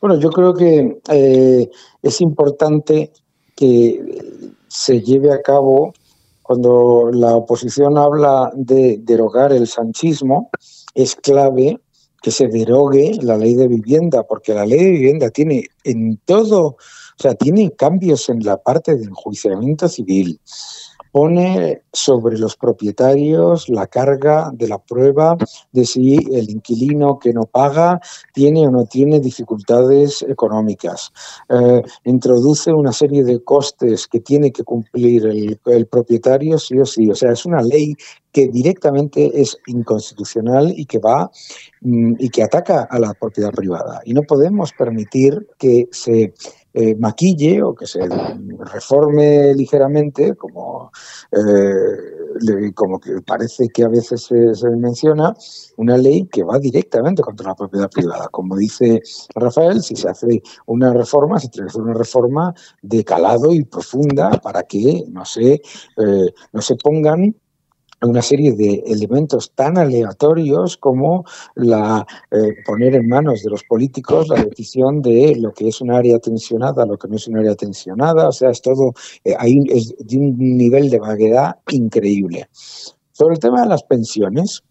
Bueno, 0.00 0.18
yo 0.18 0.30
creo 0.30 0.52
que 0.52 1.00
eh, 1.10 1.70
es 2.02 2.20
importante 2.20 3.12
que 3.54 4.52
se 4.68 5.00
lleve 5.00 5.32
a 5.32 5.40
cabo 5.40 5.94
cuando 6.44 7.08
la 7.10 7.34
oposición 7.34 7.96
habla 7.96 8.52
de 8.54 8.98
derogar 9.02 9.50
el 9.50 9.66
sanchismo, 9.66 10.50
es 10.94 11.16
clave 11.16 11.80
que 12.20 12.30
se 12.30 12.48
derogue 12.48 13.18
la 13.22 13.38
ley 13.38 13.54
de 13.54 13.66
vivienda, 13.66 14.24
porque 14.24 14.52
la 14.52 14.66
ley 14.66 14.78
de 14.78 14.90
vivienda 14.90 15.30
tiene 15.30 15.64
en 15.84 16.18
todo, 16.26 16.66
o 16.66 16.76
sea, 17.18 17.34
tiene 17.34 17.72
cambios 17.72 18.28
en 18.28 18.44
la 18.44 18.58
parte 18.58 18.94
de 18.94 19.04
enjuiciamiento 19.04 19.88
civil, 19.88 20.38
pone 21.14 21.82
sobre 21.92 22.36
los 22.36 22.56
propietarios 22.56 23.68
la 23.68 23.86
carga 23.86 24.50
de 24.52 24.66
la 24.66 24.78
prueba 24.78 25.36
de 25.70 25.84
si 25.84 26.16
el 26.16 26.50
inquilino 26.50 27.20
que 27.20 27.32
no 27.32 27.44
paga 27.44 28.00
tiene 28.32 28.66
o 28.66 28.70
no 28.72 28.84
tiene 28.86 29.20
dificultades 29.20 30.22
económicas. 30.28 31.12
Eh, 31.48 31.82
introduce 32.06 32.72
una 32.72 32.92
serie 32.92 33.22
de 33.22 33.44
costes 33.44 34.08
que 34.08 34.18
tiene 34.18 34.50
que 34.50 34.64
cumplir 34.64 35.26
el, 35.26 35.60
el 35.66 35.86
propietario 35.86 36.58
sí 36.58 36.80
o 36.80 36.84
sí. 36.84 37.08
O 37.08 37.14
sea, 37.14 37.30
es 37.30 37.46
una 37.46 37.62
ley 37.62 37.94
que 38.32 38.48
directamente 38.48 39.40
es 39.40 39.56
inconstitucional 39.68 40.74
y 40.76 40.84
que 40.86 40.98
va 40.98 41.30
mm, 41.82 42.14
y 42.18 42.28
que 42.28 42.42
ataca 42.42 42.88
a 42.90 42.98
la 42.98 43.14
propiedad 43.14 43.52
privada. 43.52 44.00
Y 44.04 44.14
no 44.14 44.22
podemos 44.22 44.72
permitir 44.72 45.46
que 45.56 45.86
se 45.92 46.34
eh, 46.74 46.94
maquille 46.96 47.62
o 47.62 47.74
que 47.74 47.86
se 47.86 48.00
reforme 48.72 49.54
ligeramente, 49.54 50.34
como, 50.34 50.90
eh, 51.32 52.72
como 52.74 52.98
que 52.98 53.22
parece 53.22 53.68
que 53.68 53.84
a 53.84 53.88
veces 53.88 54.24
se, 54.24 54.70
menciona, 54.70 55.34
una 55.76 55.96
ley 55.96 56.26
que 56.26 56.42
va 56.42 56.58
directamente 56.58 57.22
contra 57.22 57.48
la 57.48 57.54
propiedad 57.54 57.90
privada. 57.90 58.28
Como 58.28 58.56
dice 58.56 59.00
Rafael, 59.34 59.82
si 59.82 59.96
se 59.96 60.08
hace 60.08 60.42
una 60.66 60.92
reforma, 60.92 61.38
se 61.38 61.48
tiene 61.48 61.66
que 61.66 61.70
hacer 61.70 61.82
una 61.82 61.94
reforma 61.94 62.54
de 62.82 63.04
calado 63.04 63.52
y 63.52 63.64
profunda 63.64 64.30
para 64.42 64.64
que 64.64 65.04
no 65.08 65.24
se, 65.24 65.62
no 66.52 66.60
se 66.60 66.74
pongan 66.76 67.34
una 68.06 68.22
serie 68.22 68.52
de 68.52 68.82
elementos 68.86 69.52
tan 69.54 69.78
aleatorios 69.78 70.76
como 70.76 71.24
la 71.54 72.06
eh, 72.30 72.54
poner 72.66 72.94
en 72.94 73.08
manos 73.08 73.42
de 73.42 73.50
los 73.50 73.64
políticos 73.64 74.28
la 74.28 74.42
decisión 74.42 75.02
de 75.02 75.36
lo 75.36 75.52
que 75.52 75.68
es 75.68 75.80
un 75.80 75.90
área 75.90 76.18
tensionada, 76.18 76.86
lo 76.86 76.98
que 76.98 77.08
no 77.08 77.16
es 77.16 77.28
un 77.28 77.38
área 77.38 77.54
tensionada, 77.54 78.28
o 78.28 78.32
sea, 78.32 78.50
es 78.50 78.62
todo, 78.62 78.92
eh, 79.24 79.36
es 79.68 79.94
de 79.98 80.18
un 80.18 80.36
nivel 80.38 80.90
de 80.90 80.98
vaguedad 80.98 81.56
increíble. 81.70 82.48
Sobre 83.12 83.34
el 83.34 83.40
tema 83.40 83.62
de 83.62 83.68
las 83.68 83.84
pensiones, 83.84 84.62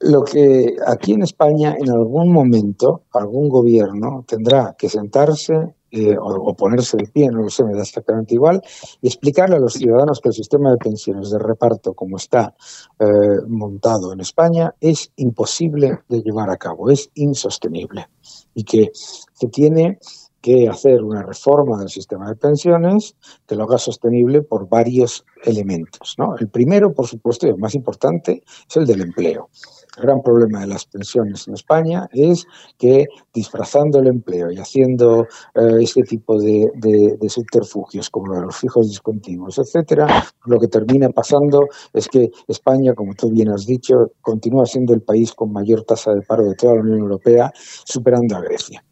lo 0.00 0.22
que 0.22 0.76
aquí 0.86 1.12
en 1.12 1.22
España 1.22 1.76
en 1.78 1.90
algún 1.90 2.32
momento 2.32 3.04
algún 3.12 3.48
gobierno 3.48 4.24
tendrá 4.26 4.74
que 4.76 4.88
sentarse 4.88 5.74
eh, 5.96 6.16
o, 6.20 6.54
ponerse 6.54 6.96
de 6.96 7.06
pie, 7.06 7.28
no 7.30 7.42
lo 7.42 7.48
sé, 7.48 7.62
me 7.62 7.72
da 7.72 7.82
exactamente 7.82 8.34
igual, 8.34 8.60
y 9.00 9.06
explicarle 9.06 9.54
a 9.54 9.60
los 9.60 9.74
ciudadanos 9.74 10.20
que 10.20 10.30
el 10.30 10.34
sistema 10.34 10.72
de 10.72 10.76
pensiones 10.78 11.30
de 11.30 11.38
reparto 11.38 11.94
como 11.94 12.16
está 12.16 12.52
eh, 12.98 13.04
montado 13.46 14.12
en 14.12 14.18
España 14.18 14.74
es 14.80 15.12
imposible 15.14 16.00
de 16.08 16.20
llevar 16.20 16.50
a 16.50 16.56
cabo, 16.56 16.90
es 16.90 17.10
insostenible 17.14 18.08
y 18.54 18.64
que 18.64 18.90
se 18.92 19.46
tiene 19.46 20.00
que 20.44 20.68
hacer 20.68 21.00
una 21.02 21.22
reforma 21.22 21.78
del 21.78 21.88
sistema 21.88 22.28
de 22.28 22.34
pensiones 22.34 23.14
que 23.46 23.54
lo 23.54 23.62
haga 23.64 23.78
sostenible 23.78 24.42
por 24.42 24.68
varios 24.68 25.24
elementos. 25.42 26.16
¿no? 26.18 26.36
El 26.36 26.48
primero, 26.48 26.92
por 26.92 27.06
supuesto, 27.06 27.46
y 27.46 27.50
el 27.50 27.56
más 27.56 27.74
importante, 27.74 28.42
es 28.68 28.76
el 28.76 28.84
del 28.84 29.00
empleo. 29.00 29.48
El 29.96 30.02
gran 30.04 30.22
problema 30.22 30.60
de 30.60 30.66
las 30.66 30.86
pensiones 30.86 31.46
en 31.46 31.54
España 31.54 32.08
es 32.12 32.46
que 32.78 33.06
disfrazando 33.32 34.00
el 34.00 34.08
empleo 34.08 34.50
y 34.50 34.58
haciendo 34.58 35.26
eh, 35.54 35.76
este 35.80 36.02
tipo 36.02 36.40
de, 36.40 37.16
subterfugios 37.28 38.10
como 38.10 38.34
los 38.34 38.56
fijos 38.56 38.88
discontinuos, 38.88 39.58
etcétera, 39.58 40.24
lo 40.46 40.58
que 40.58 40.68
termina 40.68 41.08
pasando 41.10 41.68
es 41.92 42.08
que 42.08 42.30
España, 42.48 42.94
como 42.94 43.14
tú 43.14 43.30
bien 43.30 43.50
has 43.50 43.66
dicho, 43.66 44.12
continúa 44.20 44.66
siendo 44.66 44.94
el 44.94 45.02
país 45.02 45.32
con 45.32 45.52
mayor 45.52 45.82
tasa 45.84 46.14
de 46.14 46.22
paro 46.22 46.44
de 46.44 46.54
toda 46.54 46.74
la 46.74 46.80
Unión 46.80 46.98
Europea, 47.00 47.52
superando 47.84 48.36
a 48.36 48.40
Grecia. 48.40 48.84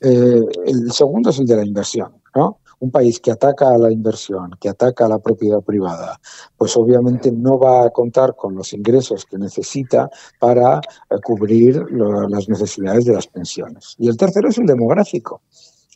Eh, 0.00 0.42
el 0.66 0.92
segundo 0.92 1.30
es 1.30 1.38
el 1.40 1.46
de 1.46 1.56
la 1.56 1.64
inversión. 1.64 2.12
¿no? 2.34 2.60
un 2.80 2.90
país 2.90 3.20
que 3.20 3.30
ataca 3.30 3.70
a 3.70 3.78
la 3.78 3.90
inversión, 3.90 4.50
que 4.60 4.68
ataca 4.68 5.06
a 5.06 5.08
la 5.08 5.18
propiedad 5.18 5.60
privada, 5.60 6.20
pues 6.58 6.76
obviamente 6.76 7.32
no 7.32 7.58
va 7.58 7.84
a 7.84 7.90
contar 7.90 8.34
con 8.36 8.54
los 8.54 8.72
ingresos 8.72 9.24
que 9.24 9.38
necesita 9.38 10.10
para 10.38 10.78
eh, 10.78 11.14
cubrir 11.22 11.82
las 12.28 12.48
necesidades 12.48 13.04
de 13.04 13.14
las 13.14 13.28
pensiones. 13.28 13.94
Y 13.98 14.08
el 14.08 14.16
tercero 14.16 14.48
es 14.48 14.58
el 14.58 14.66
demográfico. 14.66 15.40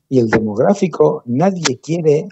Y 0.09 0.21
el 0.21 0.29
demográfico 0.29 1.23
nadie 1.27 1.79
quiere 1.81 2.29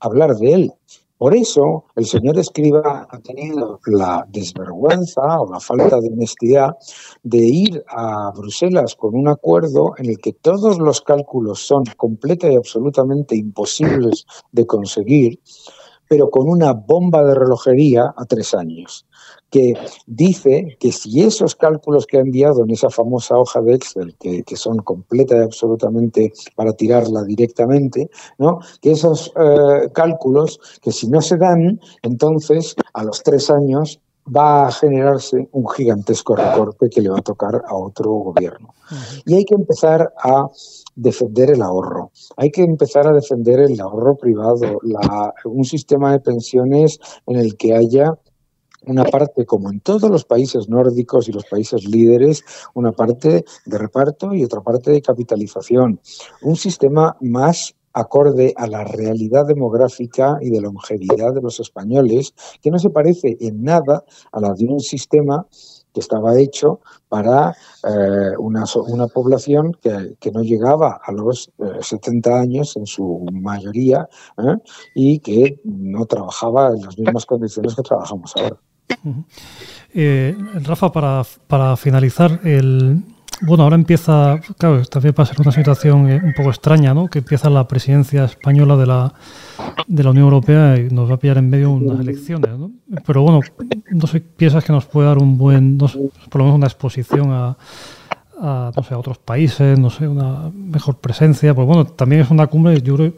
hablar 0.00 0.34
de 0.36 0.52
él. 0.52 0.72
Por 1.16 1.34
eso 1.34 1.84
el 1.94 2.06
señor 2.06 2.38
escriba 2.38 3.06
ha 3.08 3.18
tenido 3.20 3.80
la 3.86 4.26
desvergüenza 4.28 5.40
o 5.40 5.50
la 5.50 5.60
falta 5.60 6.00
de 6.00 6.08
honestidad 6.08 6.76
de 7.22 7.38
ir 7.38 7.84
a 7.88 8.32
Bruselas 8.32 8.96
con 8.96 9.14
un 9.14 9.28
acuerdo 9.28 9.94
en 9.96 10.10
el 10.10 10.18
que 10.18 10.32
todos 10.32 10.78
los 10.78 11.00
cálculos 11.00 11.60
son 11.60 11.84
completa 11.96 12.50
y 12.50 12.56
absolutamente 12.56 13.36
imposibles 13.36 14.26
de 14.50 14.66
conseguir, 14.66 15.40
pero 16.08 16.30
con 16.30 16.48
una 16.48 16.72
bomba 16.72 17.24
de 17.24 17.34
relojería 17.34 18.14
a 18.16 18.24
tres 18.24 18.54
años 18.54 19.06
que 19.54 19.74
dice 20.08 20.76
que 20.80 20.90
si 20.90 21.22
esos 21.22 21.54
cálculos 21.54 22.06
que 22.06 22.18
ha 22.18 22.22
enviado 22.22 22.64
en 22.64 22.70
esa 22.70 22.90
famosa 22.90 23.38
hoja 23.38 23.60
de 23.60 23.74
Excel, 23.74 24.16
que, 24.18 24.56
son 24.56 24.78
completa 24.78 25.36
y 25.36 25.42
absolutamente 25.42 26.32
para 26.56 26.72
tirarla 26.72 27.22
directamente, 27.22 28.10
¿no? 28.38 28.58
que 28.80 28.90
esos 28.90 29.32
eh, 29.36 29.88
cálculos, 29.92 30.58
que 30.82 30.90
si 30.90 31.06
no 31.06 31.20
se 31.20 31.36
dan, 31.36 31.80
entonces 32.02 32.74
a 32.94 33.04
los 33.04 33.22
tres 33.22 33.48
años 33.48 34.00
va 34.26 34.66
a 34.66 34.72
generarse 34.72 35.48
un 35.52 35.68
gigantesco 35.68 36.36
recorte 36.36 36.88
que 36.88 37.00
le 37.00 37.10
va 37.10 37.18
a 37.18 37.22
tocar 37.22 37.62
a 37.66 37.74
otro 37.74 38.10
gobierno. 38.10 38.74
Y 39.26 39.34
hay 39.34 39.44
que 39.44 39.54
empezar 39.54 40.12
a 40.22 40.48
defender 40.94 41.50
el 41.50 41.62
ahorro. 41.62 42.10
Hay 42.36 42.50
que 42.50 42.62
empezar 42.62 43.06
a 43.06 43.12
defender 43.12 43.60
el 43.60 43.80
ahorro 43.80 44.16
privado, 44.16 44.80
un 45.44 45.64
sistema 45.64 46.12
de 46.12 46.20
pensiones 46.20 46.98
en 47.26 47.36
el 47.36 47.56
que 47.56 47.74
haya 47.74 48.18
una 48.86 49.04
parte, 49.04 49.46
como 49.46 49.70
en 49.70 49.80
todos 49.80 50.10
los 50.10 50.24
países 50.24 50.68
nórdicos 50.68 51.28
y 51.28 51.32
los 51.32 51.46
países 51.46 51.86
líderes, 51.86 52.44
una 52.74 52.92
parte 52.92 53.44
de 53.64 53.78
reparto 53.78 54.34
y 54.34 54.44
otra 54.44 54.60
parte 54.60 54.90
de 54.90 55.00
capitalización. 55.00 56.00
Un 56.42 56.56
sistema 56.56 57.16
más 57.20 57.74
acorde 57.94 58.52
a 58.56 58.66
la 58.66 58.84
realidad 58.84 59.46
demográfica 59.46 60.36
y 60.40 60.50
de 60.50 60.60
longevidad 60.60 61.32
de 61.32 61.40
los 61.40 61.60
españoles, 61.60 62.34
que 62.60 62.70
no 62.70 62.78
se 62.78 62.90
parece 62.90 63.36
en 63.40 63.62
nada 63.62 64.04
a 64.32 64.40
la 64.40 64.52
de 64.52 64.66
un 64.66 64.80
sistema 64.80 65.46
que 65.92 66.00
estaba 66.00 66.36
hecho 66.38 66.80
para 67.08 67.52
eh, 67.84 68.36
una, 68.38 68.64
una, 68.88 69.06
población 69.06 69.76
que, 69.80 70.32
no 70.32 70.42
llegaba 70.42 71.00
a 71.02 71.12
los 71.12 71.52
70 71.80 72.30
eh, 72.30 72.34
años 72.34 72.76
en 72.76 72.84
su 72.86 73.24
mayoría 73.32 74.08
¿eh? 74.38 74.56
y 74.96 75.20
que 75.20 75.60
no 75.62 76.04
trabajaba 76.06 76.70
en 76.70 76.82
las 76.82 76.98
mismas 76.98 77.24
condiciones 77.24 77.76
que 77.76 77.82
trabajamos 77.82 78.34
ahora. 78.36 78.56
Eh, 79.94 80.36
Rafa, 80.64 80.90
para, 80.90 81.22
para 81.46 81.76
finalizar, 81.76 82.40
el, 82.42 83.04
bueno, 83.40 83.64
ahora 83.64 83.76
empieza, 83.76 84.40
claro, 84.58 84.84
también 84.86 85.14
va 85.18 85.24
a 85.24 85.26
ser 85.26 85.40
una 85.40 85.52
situación 85.52 86.10
eh, 86.10 86.20
un 86.22 86.32
poco 86.34 86.50
extraña, 86.50 86.94
¿no? 86.94 87.08
Que 87.08 87.18
empieza 87.18 87.50
la 87.50 87.66
presidencia 87.66 88.24
española 88.24 88.76
de 88.76 88.86
la, 88.86 89.14
de 89.86 90.02
la 90.02 90.10
Unión 90.10 90.24
Europea 90.24 90.76
y 90.78 90.90
nos 90.90 91.10
va 91.10 91.14
a 91.14 91.18
pillar 91.18 91.38
en 91.38 91.50
medio 91.50 91.70
unas 91.70 92.00
elecciones, 92.00 92.50
¿no? 92.58 92.70
Pero 93.06 93.22
bueno, 93.22 93.40
no 93.90 94.06
sé, 94.06 94.20
piensas 94.20 94.64
que 94.64 94.72
nos 94.72 94.86
puede 94.86 95.08
dar 95.08 95.18
un 95.18 95.36
buen, 95.36 95.78
por 95.78 95.90
lo 95.92 96.44
menos 96.44 96.56
una 96.56 96.66
exposición 96.66 97.30
a, 97.30 97.56
no 98.40 98.82
sé, 98.82 98.94
a 98.94 98.98
otros 98.98 99.18
países, 99.18 99.78
no 99.78 99.90
sé, 99.90 100.06
una 100.06 100.50
mejor 100.54 100.98
presencia. 100.98 101.54
Pues 101.54 101.66
bueno, 101.66 101.86
también 101.86 102.22
es 102.22 102.30
una 102.30 102.46
cumbre, 102.46 102.80
yo 102.80 102.96
creo, 102.96 103.12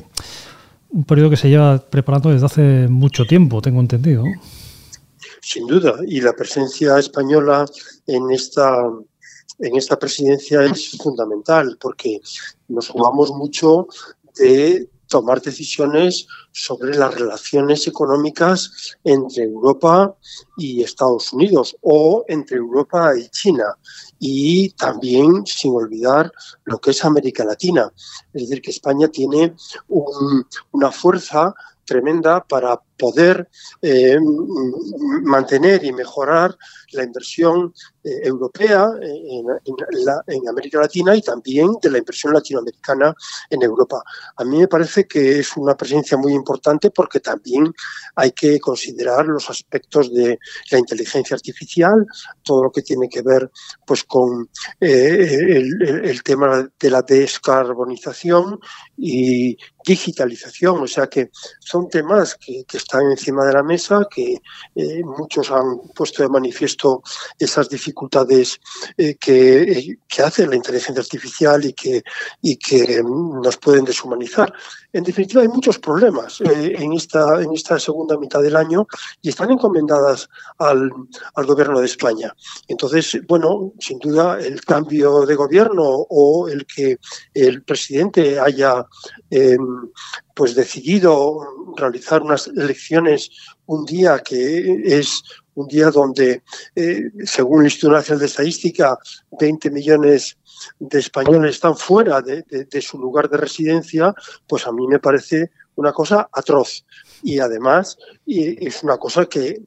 un 0.91 1.05
periodo 1.05 1.31
que 1.31 1.37
se 1.37 1.49
lleva 1.49 1.79
preparando 1.79 2.31
desde 2.31 2.47
hace 2.47 2.89
mucho 2.89 3.27
tiempo, 3.27 3.61
tengo 3.61 3.81
entendido. 3.81 4.25
¿no? 4.25 4.31
Sin 5.41 5.67
duda, 5.67 5.95
y 6.07 6.21
la 6.21 6.33
presencia 6.33 6.99
española 6.99 7.67
en 8.07 8.31
esta, 8.31 8.83
en 9.59 9.77
esta 9.77 9.99
presidencia 9.99 10.63
es 10.65 10.91
fundamental 10.99 11.79
porque 11.81 12.21
nos 12.69 12.89
jugamos 12.89 13.31
mucho 13.31 13.89
de 14.37 14.89
tomar 15.09 15.41
decisiones 15.41 16.27
sobre 16.53 16.97
las 16.97 17.15
relaciones 17.15 17.87
económicas 17.87 18.97
entre 19.05 19.45
Europa 19.45 20.17
y 20.57 20.83
Estados 20.83 21.33
Unidos 21.33 21.77
o 21.83 22.25
entre 22.29 22.57
Europa 22.57 23.13
y 23.17 23.29
China 23.29 23.77
y 24.19 24.71
también 24.71 25.47
sin 25.47 25.75
olvidar 25.75 26.33
lo 26.65 26.79
que 26.79 26.91
es 26.91 27.05
América 27.05 27.45
Latina. 27.45 27.93
Es 28.33 28.43
decir, 28.43 28.63
que 28.63 28.71
España 28.71 29.09
tiene 29.09 29.55
una 30.73 30.91
fuerza 30.91 31.55
tremenda 31.85 32.45
para 32.45 32.83
poder 32.97 33.49
eh, 33.83 34.19
mantener 35.23 35.85
y 35.85 35.93
mejorar 35.93 36.57
la 36.93 37.05
inversión 37.05 37.73
eh, 38.03 38.21
europea 38.23 38.89
en, 39.03 39.47
en, 40.27 40.49
América 40.49 40.81
Latina 40.81 41.15
y 41.17 41.23
también 41.23 41.69
de 41.83 41.91
la 41.91 41.99
inversión 41.99 42.33
latinoamericana 42.33 43.15
en 43.51 43.63
Europa. 43.63 44.03
A 44.37 44.45
mí 44.45 44.59
me 44.59 44.69
parece 44.69 45.07
que 45.07 45.41
es 45.41 45.57
una 45.57 45.77
presencia 45.77 46.17
muy 46.17 46.33
importante 46.33 46.91
porque 46.91 47.21
también 47.21 47.73
hay 48.15 48.33
que 48.33 48.59
considerar 48.61 49.27
los 49.27 49.51
aspectos 49.51 50.13
de 50.13 50.39
la 50.71 50.79
inteligencia 50.79 51.35
artificial, 51.35 52.07
todo 52.43 52.65
lo 52.65 52.71
que 52.71 52.83
tiene 52.83 53.09
que 53.09 53.23
ver 53.23 53.51
pues, 53.87 54.05
con 54.05 54.49
eh, 54.81 55.63
el 56.05 56.23
tema 56.23 56.69
de 56.79 56.91
la 56.91 57.03
descarbonización 57.03 58.59
y 58.97 59.57
digitalización, 59.87 60.83
o 60.83 60.87
sea 60.87 61.07
que 61.07 61.31
son 61.61 61.89
temas 61.89 62.35
que, 62.35 62.65
están 62.87 63.11
encima 63.11 63.45
de 63.45 63.53
la 63.53 63.65
mesa, 63.65 64.07
que 64.09 64.41
eh, 64.77 65.03
muchos 65.03 65.51
han 65.51 65.79
puesto 65.95 66.23
de 66.23 66.29
manifiesto 66.29 67.03
esas 67.39 67.69
dificultades 67.69 68.61
eh, 68.97 69.17
que, 69.17 69.99
que, 70.07 70.23
hace 70.23 70.47
la 70.47 70.55
inteligencia 70.55 71.03
artificial 71.03 71.65
y 71.65 71.73
que, 71.73 72.03
y 72.43 72.57
que 72.57 73.03
nos 73.03 73.57
pueden 73.57 73.85
deshumanizar. 73.85 74.53
En 74.93 75.03
definitiva, 75.03 75.43
hay 75.43 75.49
muchos 75.49 75.79
problemas 75.79 76.41
en, 76.41 76.93
esta, 76.93 77.43
en 77.43 77.53
esta 77.53 77.79
segunda 77.79 78.17
mitad 78.17 78.41
del 78.41 78.57
año 78.57 78.87
y 79.21 79.31
están 79.31 79.51
encomendadas 79.51 80.29
al, 80.59 80.91
al 81.35 81.45
gobierno 81.45 81.81
de 81.81 81.87
España. 81.87 82.33
Entonces, 82.69 83.19
bueno, 83.27 83.73
sin 83.81 83.99
duda, 83.99 84.39
el 84.41 84.61
cambio 84.65 85.27
de 85.27 85.35
gobierno 85.35 85.85
o 85.85 86.49
el 86.49 86.65
que 86.67 86.99
el 87.35 87.63
presidente 87.63 88.39
haya 88.39 88.87
eh, 89.31 89.59
pues 90.37 90.55
decidido 90.55 91.39
realizar 91.77 92.23
unas 92.23 92.47
elecciones 92.49 93.31
un 93.67 93.85
día 93.85 94.19
que 94.21 94.83
es 94.85 95.23
un 95.57 95.67
día 95.69 95.91
donde, 95.91 96.43
eh, 96.75 97.11
según 97.25 97.61
el 97.61 97.67
Instituto 97.67 97.95
Nacional 97.95 98.21
de 98.21 98.27
Estadística, 98.27 98.99
20 99.41 99.71
millones 99.71 100.37
de 100.79 100.99
españoles 100.99 101.53
están 101.53 101.77
fuera 101.77 102.21
de, 102.21 102.45
su 102.81 102.99
lugar 102.99 103.29
de 103.29 103.39
residencia, 103.39 104.15
pues 104.47 104.67
a 104.67 104.73
mí 104.73 104.87
me 104.87 104.99
parece 104.99 105.51
una 105.77 105.93
cosa 105.93 106.29
atroz. 106.31 106.85
Y 107.23 107.39
además 107.39 107.97
es 108.27 108.83
una 108.83 108.99
cosa 108.99 109.25
que 109.27 109.63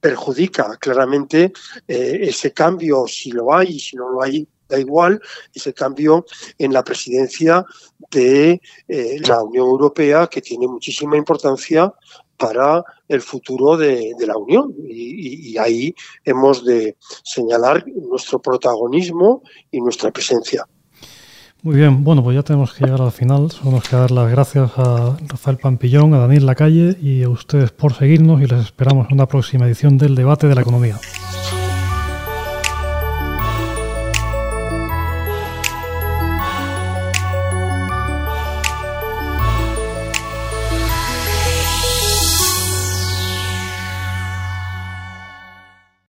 perjudica 0.00 0.76
claramente 0.78 1.52
eh, 1.86 2.18
ese 2.22 2.52
cambio, 2.52 3.06
si 3.06 3.30
lo 3.30 3.54
hay 3.54 3.76
y 3.76 3.80
si 3.80 3.96
no 3.96 4.10
lo 4.10 4.22
hay, 4.22 4.48
da 4.68 4.78
igual 4.78 5.20
ese 5.54 5.72
cambio 5.72 6.24
en 6.58 6.72
la 6.72 6.82
presidencia 6.82 7.64
de 8.10 8.60
eh, 8.88 9.20
la 9.26 9.42
Unión 9.42 9.66
Europea 9.66 10.26
que 10.26 10.40
tiene 10.40 10.66
muchísima 10.66 11.16
importancia 11.16 11.92
para 12.36 12.84
el 13.08 13.20
futuro 13.20 13.76
de, 13.76 14.14
la 14.26 14.36
Unión. 14.36 14.74
Y, 14.88 15.56
ahí 15.58 15.94
hemos 16.24 16.64
de 16.64 16.96
señalar 17.22 17.84
nuestro 17.86 18.38
protagonismo 18.40 19.42
y 19.70 19.80
nuestra 19.80 20.10
presencia. 20.10 20.64
Muy 21.62 21.76
bien, 21.76 22.04
bueno, 22.04 22.22
pues 22.22 22.36
ya 22.36 22.42
tenemos 22.42 22.74
que 22.74 22.84
llegar 22.84 23.00
al 23.00 23.10
final. 23.10 23.50
Solo 23.50 23.72
nos 23.72 23.88
queda 23.88 24.00
dar 24.00 24.10
las 24.10 24.30
gracias 24.30 24.70
a 24.76 25.16
Rafael 25.26 25.56
Pampillón, 25.56 26.14
a 26.14 26.18
Daniel 26.18 26.46
Lacalle 26.46 26.96
y 27.00 27.22
a 27.22 27.28
ustedes 27.28 27.72
por 27.72 27.94
seguirnos 27.94 28.40
y 28.40 28.46
les 28.46 28.66
esperamos 28.66 29.08
en 29.08 29.14
una 29.14 29.26
próxima 29.26 29.66
edición 29.66 29.98
del 29.98 30.14
debate 30.14 30.46
de 30.46 30.54
la 30.54 30.60
economía. 30.60 30.96